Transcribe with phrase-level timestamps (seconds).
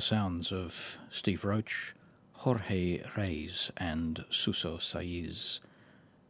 [0.00, 1.94] the sounds of Steve Roach,
[2.32, 5.60] Jorge Reyes, and Suso Saiz,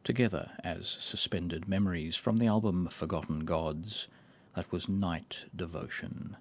[0.02, 4.08] together as suspended memories from the album Forgotten Gods,
[4.56, 6.36] that was Night Devotion.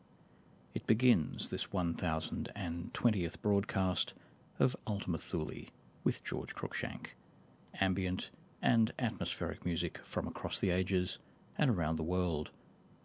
[0.73, 4.15] It begins this 1020th broadcast
[4.57, 5.67] of Ultima Thule
[6.03, 7.09] with George Cruikshank.
[7.79, 11.19] Ambient and atmospheric music from across the ages
[11.59, 12.49] and around the world,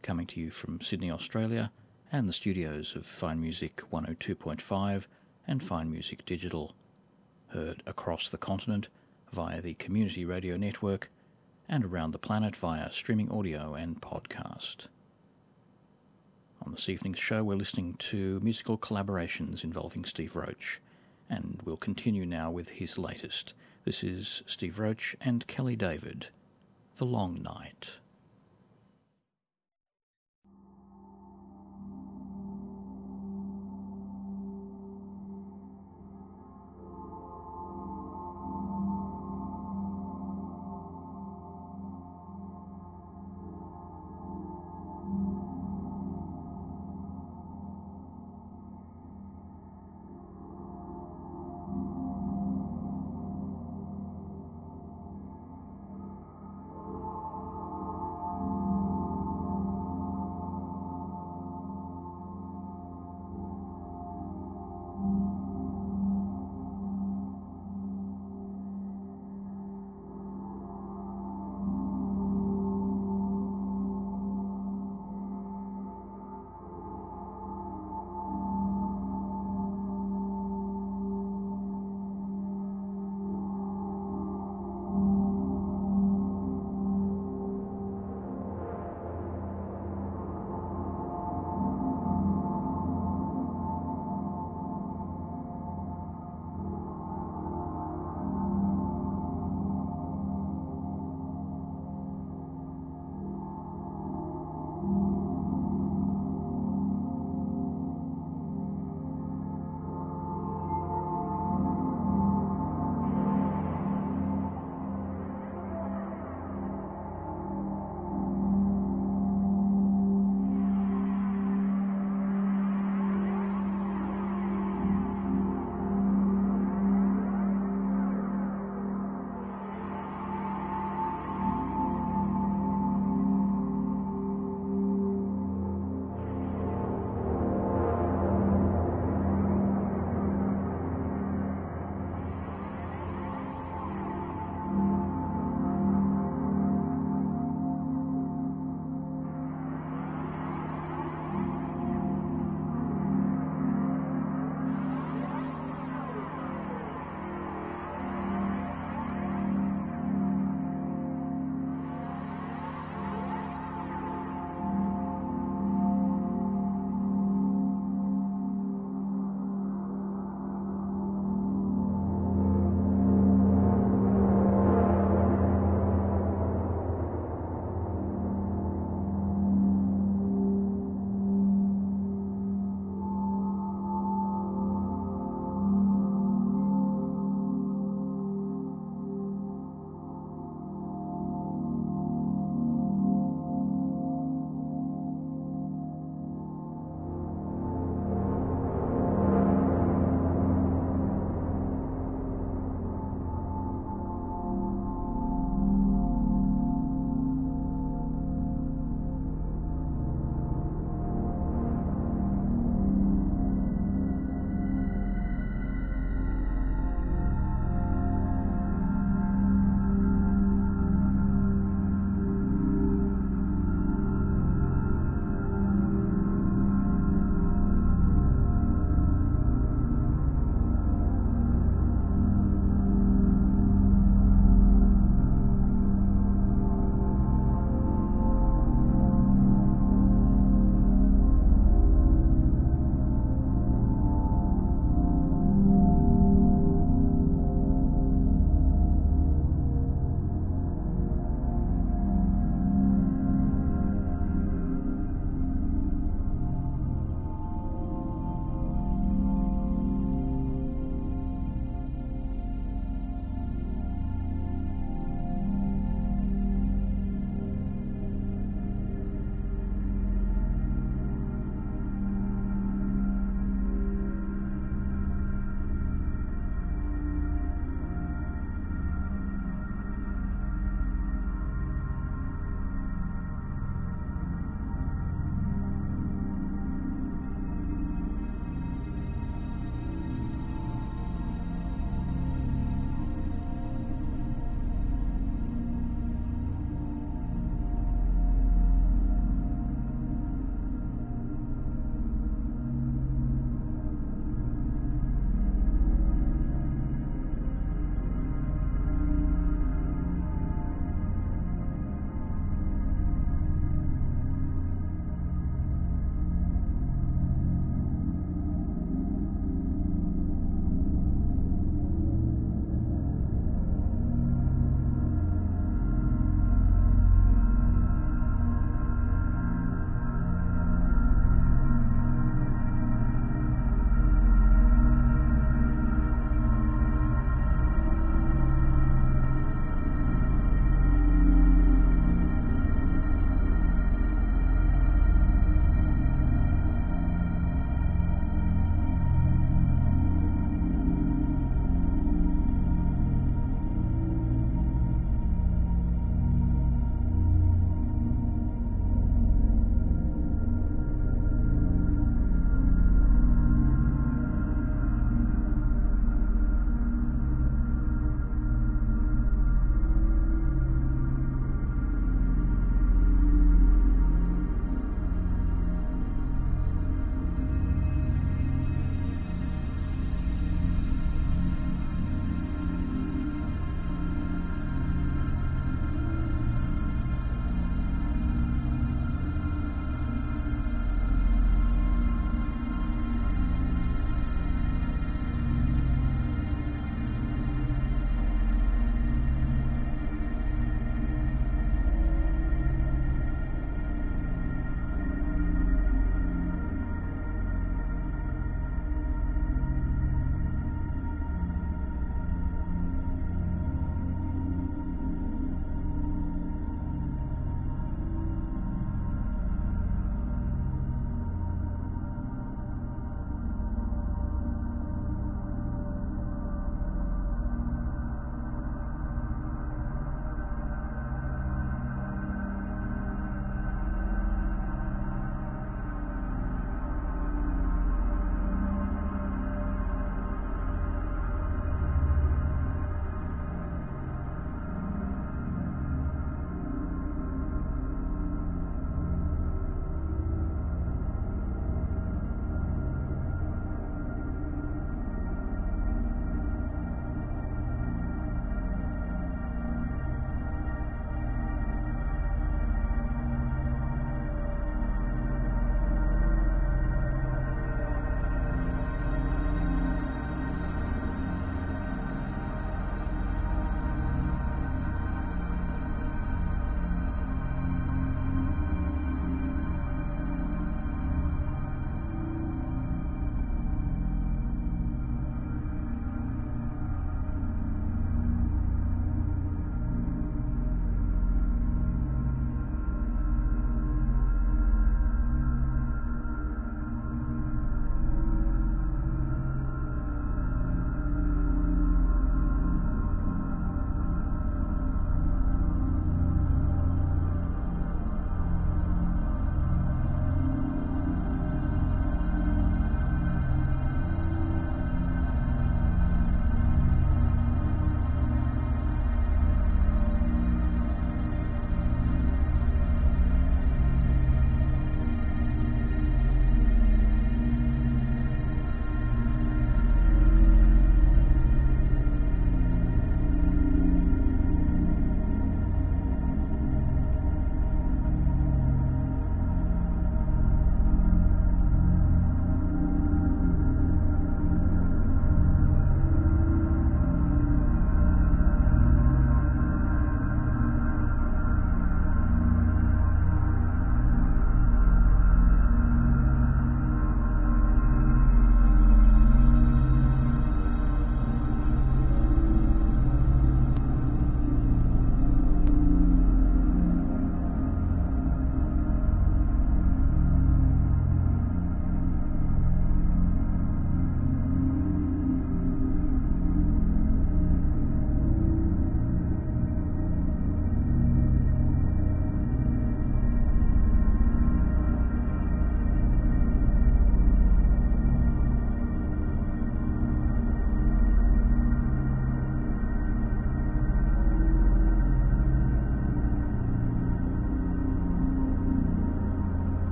[0.00, 1.70] coming to you from Sydney, Australia,
[2.12, 5.06] and the studios of Fine Music 102.5
[5.48, 6.74] and Fine Music Digital,
[7.48, 8.88] heard across the continent
[9.32, 11.10] via the Community Radio Network
[11.68, 14.86] and around the planet via streaming audio and podcast.
[16.64, 20.80] On this evening's show, we're listening to musical collaborations involving Steve Roach,
[21.28, 23.52] and we'll continue now with his latest.
[23.84, 26.28] This is Steve Roach and Kelly David,
[26.96, 27.98] The Long Night.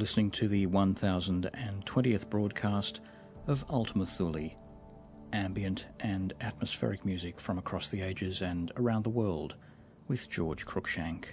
[0.00, 3.00] Listening to the 1020th broadcast
[3.46, 4.48] of Ultima Thule,
[5.34, 9.56] ambient and atmospheric music from across the ages and around the world,
[10.08, 11.26] with George Cruikshank,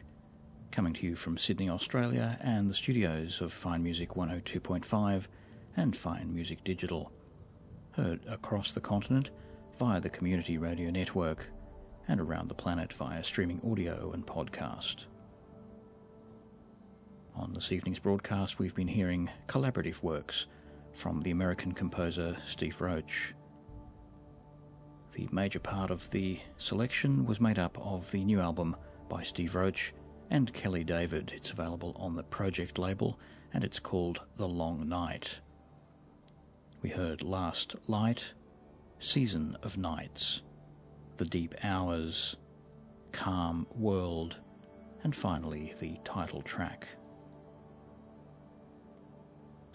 [0.69, 5.27] coming to you from Sydney, Australia, and the studios of Fine Music 102.5
[5.77, 7.09] and Fine Music Digital.
[7.91, 9.29] Heard across the continent
[9.79, 11.47] via the Community Radio Network
[12.09, 15.05] and around the planet via streaming audio and podcast.
[17.39, 20.47] On this evening's broadcast, we've been hearing collaborative works
[20.93, 23.35] from the American composer Steve Roach.
[25.11, 28.75] The major part of the selection was made up of the new album
[29.07, 29.93] by Steve Roach
[30.31, 31.31] and Kelly David.
[31.35, 33.19] It's available on the Projekt label
[33.53, 35.39] and it's called The Long Night.
[36.81, 38.33] We heard Last Light,
[38.97, 40.41] Season of Nights,
[41.17, 42.35] The Deep Hours,
[43.11, 44.39] Calm World,
[45.03, 46.87] and finally the title track.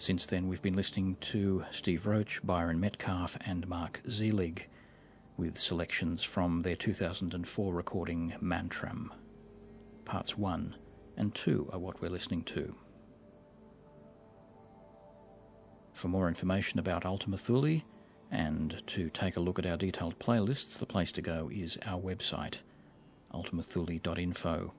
[0.03, 4.63] Since then, we've been listening to Steve Roach, Byron Metcalf, and Mark Seelig
[5.37, 9.11] with selections from their 2004 recording Mantram.
[10.05, 10.75] Parts 1
[11.17, 12.75] and 2 are what we're listening to.
[15.93, 17.83] For more information about Ultima Thule
[18.33, 22.01] and to take a look at our detailed playlists, the place to go is our
[22.01, 22.57] website,
[23.33, 24.75] ultimathule.info.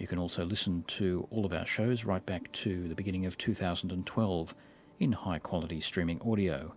[0.00, 3.36] You can also listen to all of our shows right back to the beginning of
[3.36, 4.54] 2012
[4.98, 6.74] in high quality streaming audio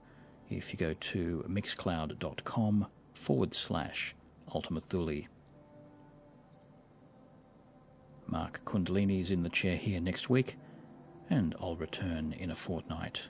[0.50, 4.14] if you go to mixcloud.com forward slash
[4.54, 5.22] Ultima Thule.
[8.28, 10.58] Mark Kundalini is in the chair here next week,
[11.30, 13.22] and I'll return in a fortnight.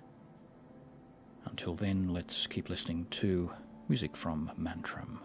[1.45, 3.51] Until then, let's keep listening to
[3.87, 5.19] music from Mantram.